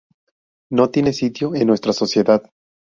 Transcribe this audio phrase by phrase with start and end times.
[0.71, 2.41] No tiene sitio en nuestra sociedad".